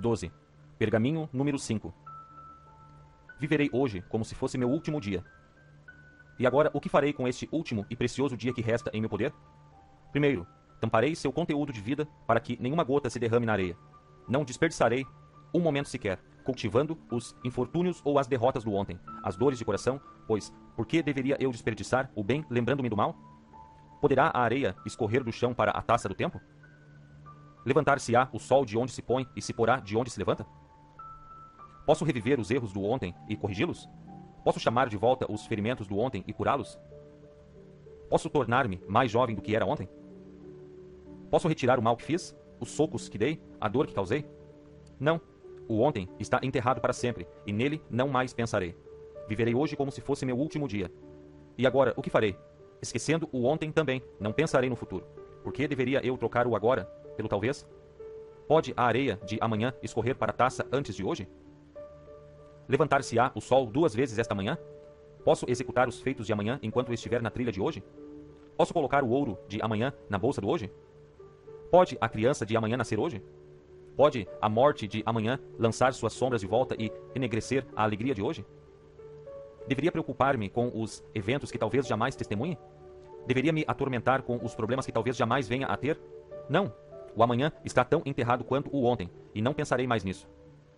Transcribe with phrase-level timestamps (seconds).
[0.00, 0.32] 12.
[0.78, 1.94] Pergaminho número 5.
[3.38, 5.22] Viverei hoje como se fosse meu último dia.
[6.38, 9.10] E agora, o que farei com este último e precioso dia que resta em meu
[9.10, 9.32] poder?
[10.10, 10.46] Primeiro,
[10.80, 13.76] tamparei seu conteúdo de vida para que nenhuma gota se derrame na areia.
[14.26, 15.06] Não desperdiçarei
[15.52, 20.00] um momento sequer, cultivando os infortúnios ou as derrotas do ontem, as dores de coração,
[20.26, 23.14] pois por que deveria eu desperdiçar o bem lembrando-me do mal?
[24.00, 26.40] Poderá a areia escorrer do chão para a taça do tempo?
[27.64, 30.46] Levantar-se-á o sol de onde se põe e se porá de onde se levanta?
[31.84, 33.88] Posso reviver os erros do ontem e corrigi-los?
[34.44, 36.78] Posso chamar de volta os ferimentos do ontem e curá-los?
[38.08, 39.88] Posso tornar-me mais jovem do que era ontem?
[41.30, 44.26] Posso retirar o mal que fiz, os socos que dei, a dor que causei?
[44.98, 45.20] Não.
[45.68, 48.76] O ontem está enterrado para sempre, e nele não mais pensarei.
[49.28, 50.90] Viverei hoje como se fosse meu último dia.
[51.56, 52.36] E agora, o que farei?
[52.82, 55.06] Esquecendo o ontem também, não pensarei no futuro.
[55.44, 56.90] Por que deveria eu trocar o agora
[57.20, 57.68] pelo talvez?
[58.48, 61.28] Pode a areia de amanhã escorrer para a taça antes de hoje?
[62.66, 64.56] Levantar-se-á o sol duas vezes esta manhã?
[65.22, 67.84] Posso executar os feitos de amanhã enquanto estiver na trilha de hoje?
[68.56, 70.72] Posso colocar o ouro de amanhã na bolsa do hoje?
[71.70, 73.22] Pode a criança de amanhã nascer hoje?
[73.96, 78.22] Pode a morte de amanhã lançar suas sombras de volta e enegrecer a alegria de
[78.22, 78.46] hoje?
[79.68, 82.58] Deveria preocupar-me com os eventos que talvez jamais testemunhe?
[83.26, 86.00] Deveria me atormentar com os problemas que talvez jamais venha a ter?
[86.48, 86.72] Não.
[87.16, 90.28] O amanhã está tão enterrado quanto o ontem, e não pensarei mais nisso.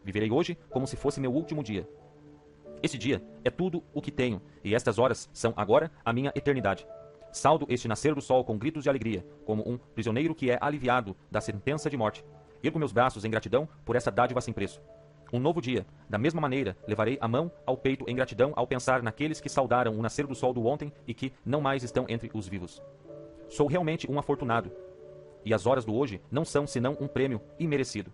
[0.04, 1.88] Viverei hoje como se fosse meu último dia.
[2.82, 6.86] Este dia é tudo o que tenho, e estas horas são agora a minha eternidade.
[7.30, 11.16] Saldo este nascer do sol com gritos de alegria, como um prisioneiro que é aliviado
[11.30, 12.24] da sentença de morte.
[12.62, 14.82] Ergo meus braços em gratidão por essa dádiva sem preço.
[15.32, 19.02] Um novo dia, da mesma maneira, levarei a mão ao peito em gratidão ao pensar
[19.02, 22.30] naqueles que saudaram o nascer do sol do ontem e que não mais estão entre
[22.34, 22.82] os vivos.
[23.48, 24.70] Sou realmente um afortunado,
[25.44, 28.12] e as horas do hoje não são senão um prêmio imerecido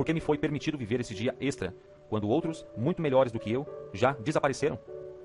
[0.00, 1.74] porque me foi permitido viver esse dia extra,
[2.08, 4.78] quando outros, muito melhores do que eu, já desapareceram?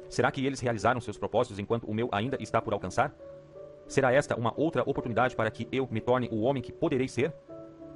[0.10, 3.16] Será que eles realizaram seus propósitos enquanto o meu ainda está por alcançar?
[3.88, 7.34] Será esta uma outra oportunidade para que eu me torne o homem que poderei ser?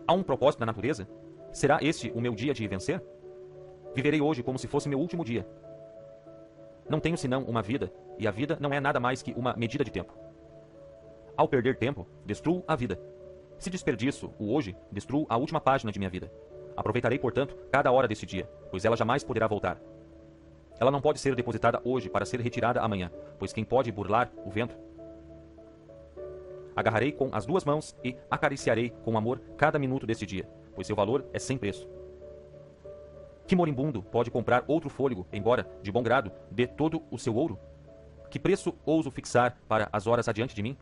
[0.07, 1.05] Há um propósito na natureza?
[1.51, 3.03] Será este o meu dia de vencer?
[3.93, 5.45] Viverei hoje como se fosse meu último dia.
[6.89, 9.83] Não tenho senão uma vida, e a vida não é nada mais que uma medida
[9.83, 10.17] de tempo.
[11.39, 12.99] Ao perder tempo, destruo a vida.
[13.57, 16.29] Se desperdiço o hoje, destruo a última página de minha vida.
[16.75, 19.79] Aproveitarei, portanto, cada hora deste dia, pois ela jamais poderá voltar.
[20.77, 24.49] Ela não pode ser depositada hoje para ser retirada amanhã, pois quem pode burlar o
[24.49, 24.75] vento?
[26.75, 30.45] Agarrarei com as duas mãos e acariciarei com amor cada minuto deste dia,
[30.75, 31.87] pois seu valor é sem preço.
[33.47, 37.57] Que moribundo pode comprar outro fôlego, embora, de bom grado, dê todo o seu ouro?
[38.29, 40.77] Que preço ouso fixar para as horas adiante de mim?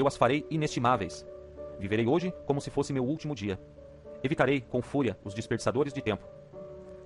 [0.00, 1.26] Eu as farei inestimáveis.
[1.78, 3.58] Viverei hoje como se fosse meu último dia,
[4.22, 6.26] Evitarei com fúria os desperdiçadores de tempo.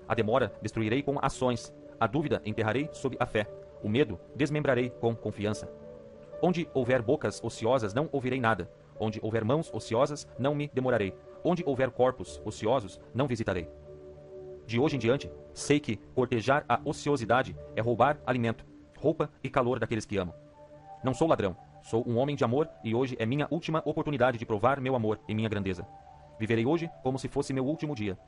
[0.09, 3.47] A demora destruirei com ações, a dúvida enterrarei sob a fé,
[3.83, 5.71] o medo desmembrarei com confiança.
[6.43, 8.71] Onde houver bocas ociosas, não ouvirei nada.
[8.99, 11.15] Onde houver mãos ociosas, não me demorarei.
[11.43, 13.69] Onde houver corpos ociosos, não visitarei.
[14.66, 18.65] De hoje em diante, sei que cortejar a ociosidade é roubar alimento,
[18.99, 20.34] roupa e calor daqueles que amo.
[21.03, 24.47] Não sou ladrão, sou um homem de amor e hoje é minha última oportunidade de
[24.47, 25.87] provar meu amor e minha grandeza.
[26.41, 28.19] Viverei hoje como se fosse meu último dia.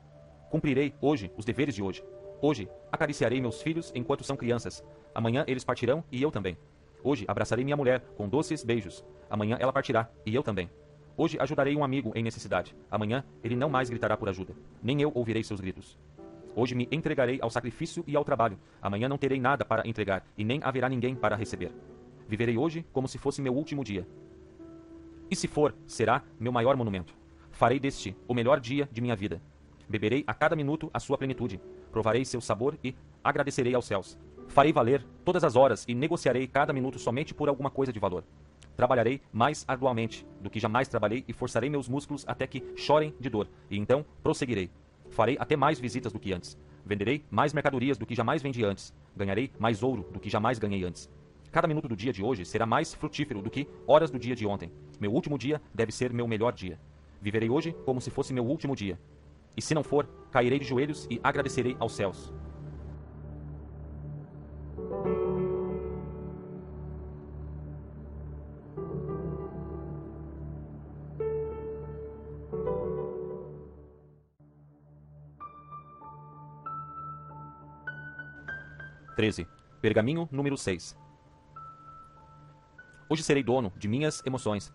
[0.51, 2.03] Cumprirei hoje os deveres de hoje.
[2.39, 4.83] Hoje acariciarei meus filhos enquanto são crianças.
[5.13, 6.55] Amanhã eles partirão e eu também.
[7.03, 9.03] Hoje abraçarei minha mulher com doces beijos.
[9.27, 10.69] Amanhã ela partirá e eu também.
[11.17, 12.75] Hoje ajudarei um amigo em necessidade.
[12.91, 14.53] Amanhã ele não mais gritará por ajuda.
[14.83, 15.97] Nem eu ouvirei seus gritos.
[16.55, 18.59] Hoje me entregarei ao sacrifício e ao trabalho.
[18.79, 21.71] Amanhã não terei nada para entregar e nem haverá ninguém para receber.
[22.27, 24.07] Viverei hoje como se fosse meu último dia.
[25.29, 27.15] E se for, será meu maior monumento.
[27.51, 29.41] Farei deste o melhor dia de minha vida.
[29.89, 31.59] Beberei a cada minuto a sua plenitude.
[31.91, 34.17] Provarei seu sabor e agradecerei aos céus.
[34.47, 38.23] Farei valer todas as horas e negociarei cada minuto somente por alguma coisa de valor.
[38.75, 43.29] Trabalharei mais arduamente do que jamais trabalhei e forçarei meus músculos até que chorem de
[43.29, 44.69] dor, e então prosseguirei.
[45.09, 46.57] Farei até mais visitas do que antes.
[46.85, 48.93] Venderei mais mercadorias do que jamais vendi antes.
[49.15, 51.09] Ganharei mais ouro do que jamais ganhei antes.
[51.57, 54.45] Cada minuto do dia de hoje será mais frutífero do que horas do dia de
[54.45, 54.71] ontem.
[54.99, 56.79] Meu último dia deve ser meu melhor dia.
[57.19, 58.99] Viverei hoje como se fosse meu último dia.
[59.55, 62.31] E se não for, cairei de joelhos e agradecerei aos céus.
[79.15, 79.47] Treze.
[79.81, 81.06] Pergaminho número 6.
[83.09, 84.71] Hoje serei dono de minhas emoções.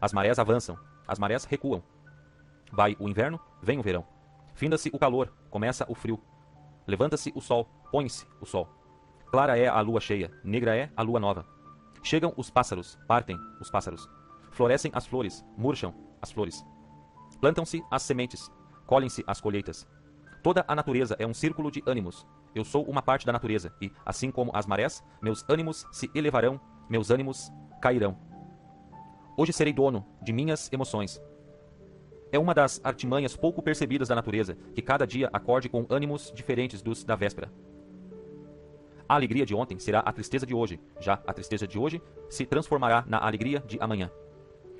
[0.00, 1.82] As marés avançam, as marés recuam.
[2.70, 4.06] Vai o inverno, vem o verão.
[4.54, 6.22] Finda-se o calor, começa o frio.
[6.86, 8.68] Levanta-se o sol, põe-se o sol.
[9.32, 11.44] Clara é a lua cheia, negra é a lua nova.
[12.04, 14.08] Chegam os pássaros, partem os pássaros.
[14.52, 16.64] Florescem as flores, murcham as flores.
[17.40, 18.48] Plantam-se as sementes,
[18.86, 19.88] colhem-se as colheitas.
[20.40, 22.26] Toda a natureza é um círculo de ânimos.
[22.54, 26.60] Eu sou uma parte da natureza, e, assim como as marés, meus ânimos se elevarão,
[26.88, 27.50] meus ânimos
[27.82, 28.16] cairão.
[29.36, 31.20] Hoje serei dono de minhas emoções.
[32.30, 36.80] É uma das artimanhas pouco percebidas da natureza, que cada dia acorde com ânimos diferentes
[36.80, 37.50] dos da véspera.
[39.08, 42.00] A alegria de ontem será a tristeza de hoje, já a tristeza de hoje
[42.30, 44.12] se transformará na alegria de amanhã.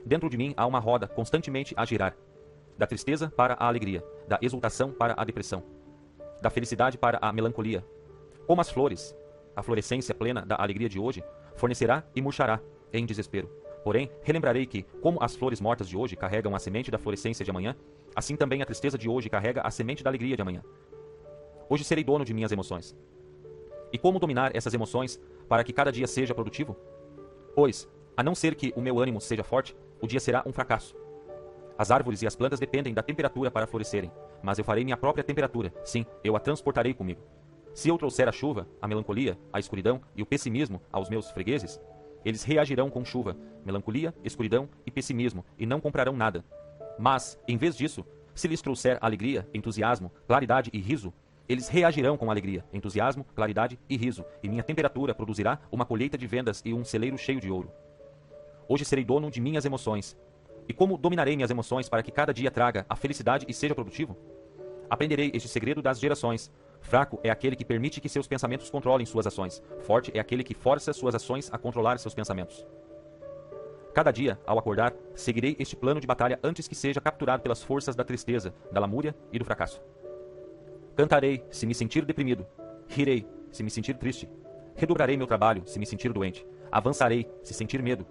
[0.06, 2.16] Dentro de mim há uma roda constantemente a girar,
[2.78, 5.64] da tristeza para a alegria, da exultação para a depressão,
[6.40, 7.84] da felicidade para a melancolia.
[8.46, 9.14] Como as flores,
[9.56, 11.22] a florescência plena da alegria de hoje
[11.56, 12.60] fornecerá e murchará
[12.92, 13.48] em desespero.
[13.84, 17.50] Porém, relembrarei que, como as flores mortas de hoje carregam a semente da florescência de
[17.50, 17.76] amanhã,
[18.14, 20.62] assim também a tristeza de hoje carrega a semente da alegria de amanhã.
[21.68, 22.96] Hoje serei dono de minhas emoções.
[23.92, 26.76] E como dominar essas emoções para que cada dia seja produtivo?
[27.54, 30.94] Pois, a não ser que o meu ânimo seja forte, o dia será um fracasso.
[31.76, 34.12] As árvores e as plantas dependem da temperatura para florescerem,
[34.42, 35.72] mas eu farei minha própria temperatura.
[35.84, 37.20] Sim, eu a transportarei comigo.
[37.74, 41.80] Se eu trouxer a chuva, a melancolia, a escuridão e o pessimismo aos meus fregueses,
[42.24, 46.44] eles reagirão com chuva, melancolia, escuridão e pessimismo e não comprarão nada.
[46.98, 48.04] Mas, em vez disso,
[48.34, 51.12] se lhes trouxer alegria, entusiasmo, claridade e riso,
[51.48, 56.26] eles reagirão com alegria, entusiasmo, claridade e riso, e minha temperatura produzirá uma colheita de
[56.26, 57.70] vendas e um celeiro cheio de ouro.
[58.68, 60.16] Hoje serei dono de minhas emoções.
[60.68, 64.16] E como dominarei minhas emoções para que cada dia traga a felicidade e seja produtivo?
[64.88, 66.50] Aprenderei este segredo das gerações,
[66.82, 69.62] Fraco é aquele que permite que seus pensamentos controlem suas ações.
[69.80, 72.66] Forte é aquele que força suas ações a controlar seus pensamentos.
[73.94, 77.94] Cada dia, ao acordar, seguirei este plano de batalha antes que seja capturado pelas forças
[77.94, 79.80] da tristeza, da lamúria e do fracasso.
[80.96, 82.46] Cantarei se me sentir deprimido.
[82.88, 84.28] Rirei se me sentir triste.
[84.74, 86.46] Redobrarei meu trabalho se me sentir doente.
[86.70, 88.06] Avançarei se sentir medo.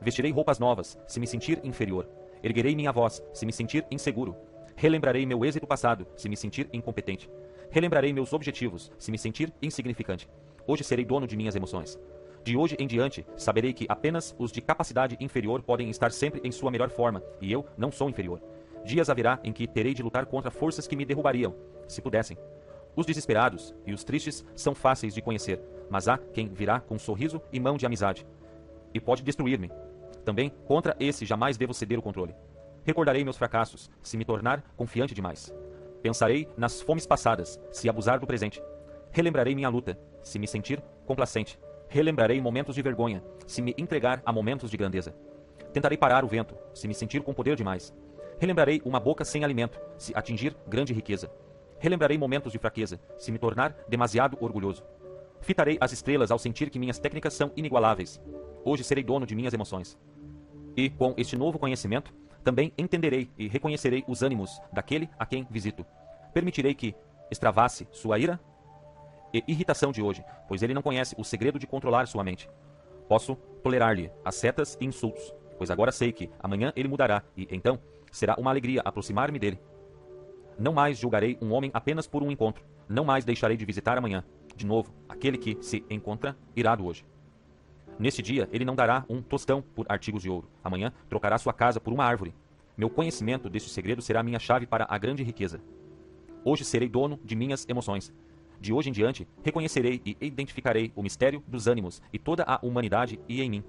[0.00, 2.08] Vestirei roupas novas se me sentir inferior.
[2.42, 4.36] Erguerei minha voz se me sentir inseguro.
[4.76, 7.30] Relembrarei meu êxito passado se me sentir incompetente.
[7.74, 10.30] Relembrarei meus objetivos, se me sentir insignificante.
[10.64, 11.98] Hoje serei dono de minhas emoções.
[12.44, 16.52] De hoje em diante, saberei que apenas os de capacidade inferior podem estar sempre em
[16.52, 18.40] sua melhor forma, e eu não sou inferior.
[18.84, 21.52] Dias haverá em que terei de lutar contra forças que me derrubariam,
[21.88, 22.38] se pudessem.
[22.94, 25.60] Os desesperados e os tristes são fáceis de conhecer,
[25.90, 28.24] mas há quem virá com sorriso e mão de amizade.
[28.94, 29.72] E pode destruir-me.
[30.24, 32.36] Também contra esse jamais devo ceder o controle.
[32.84, 35.52] Recordarei meus fracassos, se me tornar confiante demais.
[36.04, 38.62] Pensarei nas fomes passadas, se abusar do presente.
[39.10, 41.58] Relembrarei minha luta, se me sentir complacente.
[41.88, 45.16] Relembrarei momentos de vergonha, se me entregar a momentos de grandeza.
[45.72, 47.94] Tentarei parar o vento, se me sentir com poder demais.
[48.38, 51.32] Relembrarei uma boca sem alimento, se atingir grande riqueza.
[51.78, 54.84] Relembrarei momentos de fraqueza, se me tornar demasiado orgulhoso.
[55.40, 58.20] Fitarei as estrelas ao sentir que minhas técnicas são inigualáveis.
[58.62, 59.98] Hoje serei dono de minhas emoções.
[60.76, 62.12] E, com este novo conhecimento,
[62.44, 65.84] também entenderei e reconhecerei os ânimos daquele a quem visito.
[66.32, 66.94] Permitirei que
[67.30, 68.38] extravasse sua ira
[69.32, 72.48] e irritação de hoje, pois ele não conhece o segredo de controlar sua mente.
[73.08, 77.80] Posso tolerar-lhe as setas e insultos, pois agora sei que amanhã ele mudará e, então,
[78.12, 79.58] será uma alegria aproximar-me dele.
[80.58, 82.64] Não mais julgarei um homem apenas por um encontro.
[82.88, 84.22] Não mais deixarei de visitar amanhã,
[84.54, 87.04] de novo, aquele que se encontra irado hoje.
[87.98, 90.48] Neste dia, ele não dará um tostão por artigos de ouro.
[90.62, 92.34] Amanhã, trocará sua casa por uma árvore.
[92.76, 95.60] Meu conhecimento deste segredo será minha chave para a grande riqueza.
[96.44, 98.12] Hoje serei dono de minhas emoções.
[98.60, 103.20] De hoje em diante, reconhecerei e identificarei o mistério dos ânimos e toda a humanidade
[103.28, 103.64] e em mim.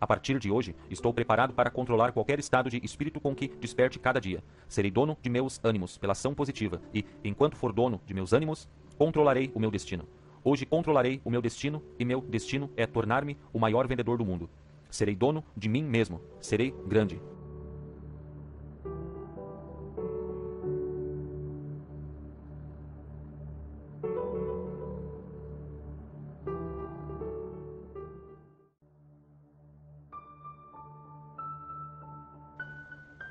[0.00, 3.98] A partir de hoje, estou preparado para controlar qualquer estado de espírito com que desperte
[3.98, 4.44] cada dia.
[4.68, 8.68] Serei dono de meus ânimos pela ação positiva e, enquanto for dono de meus ânimos,
[8.98, 10.06] controlarei o meu destino.
[10.48, 14.48] Hoje controlarei o meu destino e meu destino é tornar-me o maior vendedor do mundo.
[14.88, 16.20] Serei dono de mim mesmo.
[16.40, 17.20] Serei grande.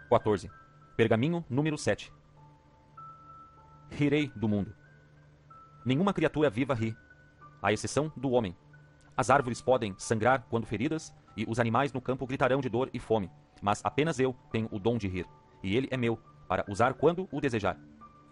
[0.10, 0.52] Quatorze.
[0.98, 2.12] Pergaminho número 7.
[3.90, 4.76] Rirei do mundo.
[5.86, 6.98] Nenhuma criatura viva ri,
[7.62, 8.56] à exceção do homem.
[9.18, 13.00] As árvores podem sangrar quando feridas, e os animais no campo gritarão de dor e
[13.00, 13.30] fome,
[13.62, 15.26] mas apenas eu tenho o dom de rir,
[15.64, 17.78] e ele é meu, para usar quando o desejar.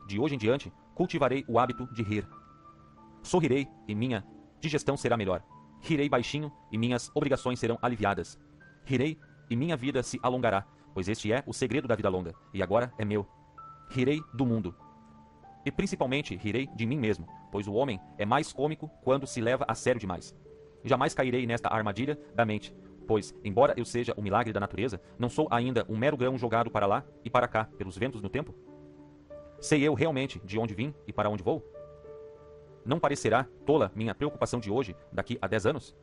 [0.08, 2.28] De hoje em diante, cultivarei o hábito de rir.
[3.22, 4.26] Sorrirei e minha
[4.60, 5.44] digestão será melhor.
[5.82, 8.40] Rirei baixinho e minhas obrigações serão aliviadas.
[8.86, 9.18] Rirei
[9.50, 12.94] e minha vida se alongará, pois este é o segredo da vida longa, e agora
[12.98, 13.28] é meu.
[13.90, 14.76] Rirei do mundo.
[15.66, 19.66] E principalmente rirei de mim mesmo, pois o homem é mais cômico quando se leva
[19.68, 20.36] a sério demais.
[20.84, 22.76] Jamais cairei nesta armadilha da mente,
[23.08, 26.70] pois, embora eu seja o milagre da natureza, não sou ainda um mero grão jogado
[26.70, 28.54] para lá e para cá pelos ventos do tempo?
[29.60, 31.64] Sei eu realmente de onde vim e para onde vou?
[32.86, 35.96] Não parecerá tola minha preocupação de hoje, daqui a dez anos?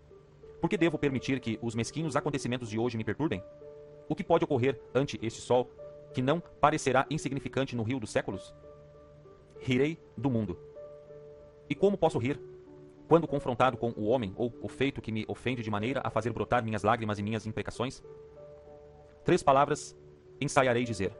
[0.62, 3.42] Por que devo permitir que os mesquinhos acontecimentos de hoje me perturbem?
[4.08, 5.70] O que pode ocorrer ante este sol
[6.14, 8.54] que não parecerá insignificante no rio dos séculos?
[9.70, 10.58] Rirei do mundo.
[11.68, 12.40] E como posso rir?
[13.06, 16.32] Quando confrontado com o homem ou o feito que me ofende de maneira a fazer
[16.32, 18.02] brotar minhas lágrimas e minhas imprecações?
[19.24, 19.96] Três palavras
[20.40, 21.16] ensaiarei dizer,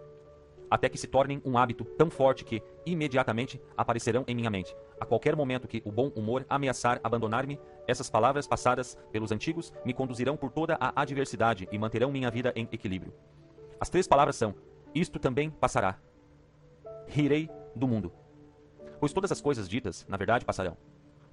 [0.69, 4.75] até que se tornem um hábito tão forte que, imediatamente, aparecerão em minha mente.
[4.99, 9.95] A qualquer momento que o bom humor ameaçar abandonar-me, essas palavras passadas pelos antigos me
[9.95, 13.15] conduzirão por toda a adversidade e manterão minha vida em equilíbrio.
[13.79, 14.57] As três palavras são:
[14.93, 16.01] Isto também passará.
[17.07, 18.13] Rirei do mundo.
[19.01, 20.77] Pois todas as coisas ditas, na verdade, passarão.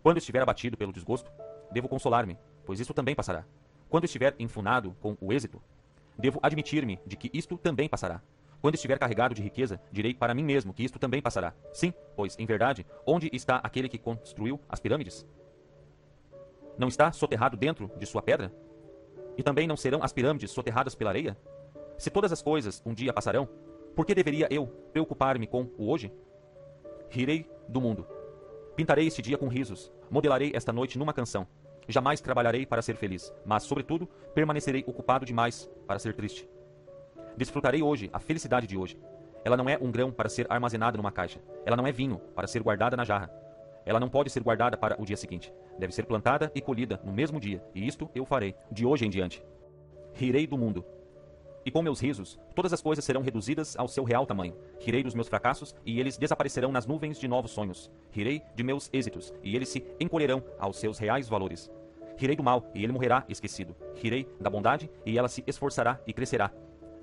[0.01, 1.29] Quando estiver abatido pelo desgosto,
[1.69, 3.45] devo consolar-me, pois isto também passará.
[3.89, 5.61] Quando estiver enfunado com o êxito,
[6.17, 8.21] devo admitir-me de que isto também passará.
[8.61, 11.53] Quando estiver carregado de riqueza, direi para mim mesmo que isto também passará.
[11.73, 15.27] Sim, pois, em verdade, onde está aquele que construiu as pirâmides?
[16.77, 18.51] Não está soterrado dentro de sua pedra?
[19.37, 21.37] E também não serão as pirâmides soterradas pela areia?
[21.97, 23.47] Se todas as coisas um dia passarão,
[23.95, 26.11] por que deveria eu preocupar-me com o hoje?
[27.09, 28.05] Rirei do mundo.
[28.75, 31.47] Pintarei este dia com risos, modelarei esta noite numa canção.
[31.87, 36.47] Jamais trabalharei para ser feliz, mas, sobretudo, permanecerei ocupado demais para ser triste.
[37.37, 38.99] Desfrutarei hoje a felicidade de hoje.
[39.45, 41.39] Ela não é um grão para ser armazenada numa caixa.
[41.65, 43.31] Ela não é vinho para ser guardada na jarra.
[43.85, 45.53] Ela não pode ser guardada para o dia seguinte.
[45.79, 49.09] Deve ser plantada e colhida no mesmo dia, e isto eu farei, de hoje em
[49.09, 49.41] diante.
[50.13, 50.83] Rirei do mundo.
[51.67, 54.55] E com meus risos, todas as coisas serão reduzidas ao seu real tamanho.
[54.79, 57.91] Rirei dos meus fracassos, e eles desaparecerão nas nuvens de novos sonhos.
[58.09, 61.69] Rirei de meus êxitos, e eles se encolherão aos seus reais valores.
[62.15, 63.75] Rirei do mal, e ele morrerá esquecido.
[63.95, 66.53] Rirei da bondade, e ela se esforçará e crescerá.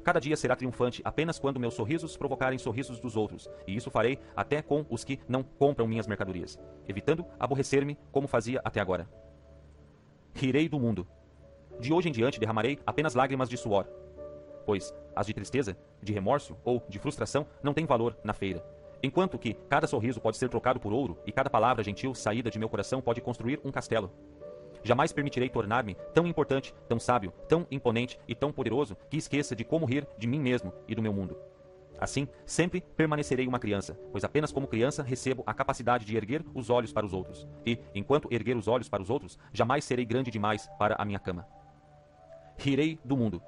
[0.02, 4.18] Cada dia será triunfante apenas quando meus sorrisos provocarem sorrisos dos outros, e isso farei
[4.34, 9.06] até com os que não compram minhas mercadorias, evitando aborrecer-me como fazia até agora.
[10.32, 11.06] Rirei do mundo.
[11.78, 13.86] De hoje em diante derramarei apenas lágrimas de suor,
[14.64, 18.64] pois as de tristeza, de remorso ou de frustração não têm valor na feira.
[19.02, 22.58] Enquanto que cada sorriso pode ser trocado por ouro e cada palavra gentil saída de
[22.58, 24.10] meu coração pode construir um castelo.
[24.82, 29.64] Jamais permitirei tornar-me tão importante, tão sábio, tão imponente e tão poderoso que esqueça de
[29.64, 31.36] como rir de mim mesmo e do meu mundo.
[31.98, 36.68] Assim, sempre permanecerei uma criança, pois apenas como criança recebo a capacidade de erguer os
[36.68, 37.48] olhos para os outros.
[37.64, 41.18] E, enquanto erguer os olhos para os outros, jamais serei grande demais para a minha
[41.18, 41.46] cama.
[42.58, 43.42] Rirei do mundo.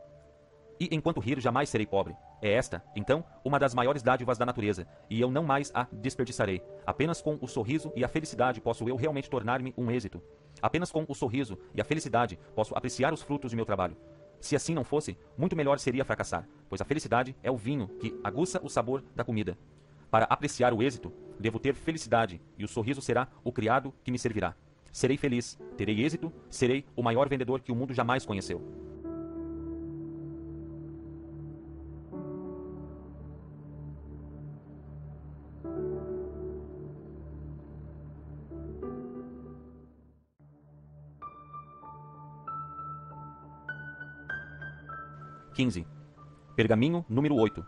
[0.79, 2.15] E enquanto rir, jamais serei pobre.
[2.43, 6.63] É esta, então, uma das maiores dádivas da natureza, e eu não mais a desperdiçarei.
[6.87, 10.23] Apenas com o sorriso e a felicidade posso eu realmente tornar-me um êxito.
[10.61, 13.97] Apenas com o sorriso e a felicidade posso apreciar os frutos de meu trabalho.
[14.41, 18.19] Se assim não fosse, muito melhor seria fracassar, pois a felicidade é o vinho que
[18.23, 19.57] aguça o sabor da comida.
[20.11, 24.19] Para apreciar o êxito, devo ter felicidade, e o sorriso será o criado que me
[24.19, 24.55] servirá.
[24.93, 28.86] Serei feliz, terei êxito, serei o maior vendedor que o mundo jamais conheceu.
[45.57, 45.87] 15.
[46.55, 47.65] Pergaminho número 8.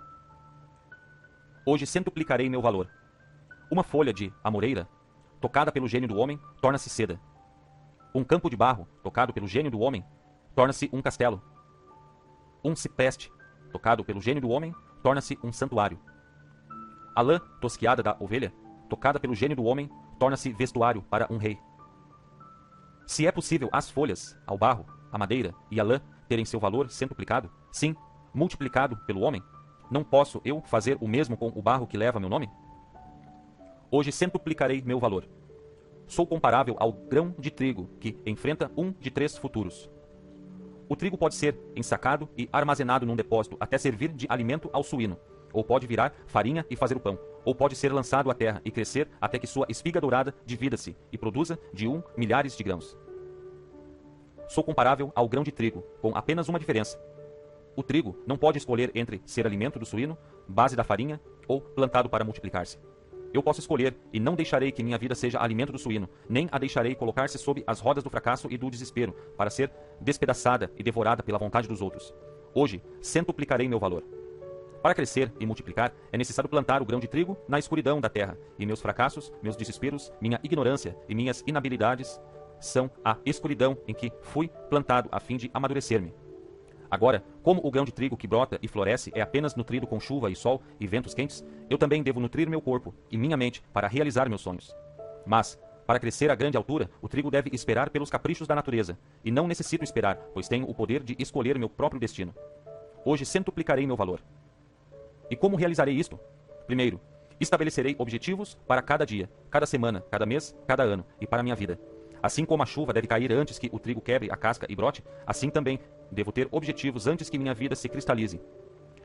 [1.64, 2.86] Hoje centuplicarei meu valor.
[3.70, 4.86] Uma folha de amoreira,
[5.40, 7.18] tocada pelo gênio do homem, torna-se seda.
[8.14, 10.04] Um campo de barro, tocado pelo gênio do homem,
[10.54, 11.42] torna-se um castelo.
[12.62, 13.32] Um cipreste,
[13.72, 15.98] tocado pelo gênio do homem, torna-se um santuário.
[17.16, 18.52] A lã tosquiada da ovelha,
[18.90, 21.58] tocada pelo gênio do homem, torna-se vestuário para um rei.
[23.06, 26.90] Se é possível as folhas, ao barro, a madeira e a lã terem seu valor
[26.90, 27.94] centuplicado, sim,
[28.32, 29.42] multiplicado pelo homem,
[29.90, 32.48] não posso eu fazer o mesmo com o barro que leva meu nome?
[33.90, 35.26] Hoje centuplicarei meu valor.
[36.06, 39.90] Sou comparável ao grão de trigo que enfrenta um de três futuros.
[40.88, 45.18] O trigo pode ser ensacado e armazenado num depósito até servir de alimento ao suíno,
[45.52, 48.70] ou pode virar farinha e fazer o pão, ou pode ser lançado à terra e
[48.70, 52.96] crescer até que sua espiga dourada divida-se e produza de um milhares de grãos
[54.48, 56.98] sou comparável ao grão de trigo, com apenas uma diferença.
[57.78, 60.18] O trigo não pode escolher entre ser alimento do suíno,
[60.48, 62.76] base da farinha ou plantado para multiplicar-se.
[63.32, 66.58] Eu posso escolher e não deixarei que minha vida seja alimento do suíno, nem a
[66.58, 69.70] deixarei colocar-se sob as rodas do fracasso e do desespero, para ser
[70.00, 72.12] despedaçada e devorada pela vontade dos outros.
[72.52, 74.02] Hoje, centuplicarei meu valor.
[74.82, 78.36] Para crescer e multiplicar, é necessário plantar o grão de trigo na escuridão da terra,
[78.58, 82.20] e meus fracassos, meus desesperos, minha ignorância e minhas inabilidades
[82.58, 86.12] são a escuridão em que fui plantado a fim de amadurecer-me.
[86.90, 90.30] Agora, como o grão de trigo que brota e floresce é apenas nutrido com chuva
[90.30, 93.88] e sol e ventos quentes, eu também devo nutrir meu corpo e minha mente para
[93.88, 94.74] realizar meus sonhos.
[95.26, 99.30] Mas, para crescer a grande altura, o trigo deve esperar pelos caprichos da natureza, e
[99.30, 102.34] não necessito esperar, pois tenho o poder de escolher meu próprio destino.
[103.04, 104.20] Hoje centuplicarei meu valor.
[105.30, 106.18] E como realizarei isto?
[106.66, 107.00] Primeiro,
[107.40, 111.78] estabelecerei objetivos para cada dia, cada semana, cada mês, cada ano e para minha vida.
[112.22, 115.04] Assim como a chuva deve cair antes que o trigo quebre a casca e brote,
[115.26, 115.78] assim também
[116.10, 118.40] devo ter objetivos antes que minha vida se cristalize.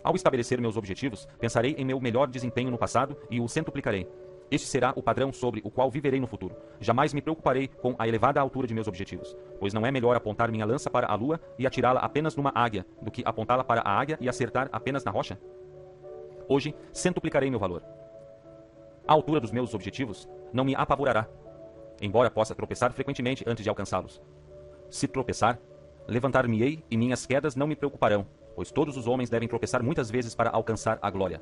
[0.04, 4.08] Ao estabelecer meus objetivos, pensarei em meu melhor desempenho no passado e o centuplicarei.
[4.52, 6.56] Este será o padrão sobre o qual viverei no futuro.
[6.80, 10.52] Jamais me preocuparei com a elevada altura de meus objetivos, pois não é melhor apontar
[10.52, 14.00] minha lança para a lua e atirá-la apenas numa águia do que apontá-la para a
[14.00, 15.40] águia e acertar apenas na rocha?
[16.48, 17.82] Hoje, centuplicarei meu valor.
[19.08, 21.28] A altura dos meus objetivos não me apavorará,
[22.04, 24.22] embora possa tropeçar frequentemente antes de alcançá-los.
[24.90, 25.58] Se tropeçar,
[26.06, 30.36] levantar-me-ei e minhas quedas não me preocuparão, pois todos os homens devem tropeçar muitas vezes
[30.36, 31.42] para alcançar a glória.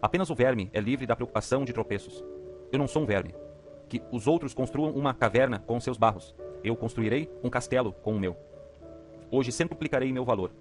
[0.00, 2.24] Apenas o verme é livre da preocupação de tropeços.
[2.70, 3.34] Eu não sou um verme.
[3.88, 6.34] Que os outros construam uma caverna com seus barros.
[6.62, 8.36] Eu construirei um castelo com o meu.
[9.30, 10.52] Hoje centuplicarei meu valor.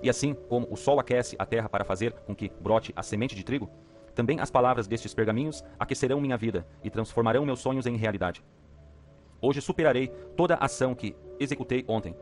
[0.00, 3.34] E assim como o sol aquece a terra para fazer com que brote a semente
[3.34, 3.68] de trigo,
[4.14, 8.42] também as palavras destes pergaminhos aquecerão minha vida e transformarão meus sonhos em realidade.
[9.40, 12.16] Hoje superarei toda ação que executei ontem.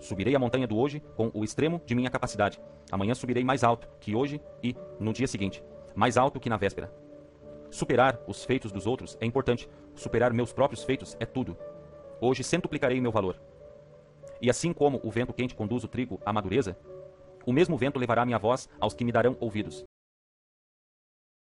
[0.00, 2.60] Subirei a montanha do hoje com o extremo de minha capacidade.
[2.90, 5.62] Amanhã subirei mais alto que hoje e no dia seguinte,
[5.94, 6.92] mais alto que na véspera.
[7.70, 9.68] Superar os feitos dos outros é importante.
[9.94, 11.56] Superar meus próprios feitos é tudo.
[12.20, 13.40] Hoje centuplicarei meu valor.
[14.40, 16.76] E assim como o vento quente conduz o trigo à madureza,
[17.44, 19.85] o mesmo vento levará minha voz aos que me darão ouvidos.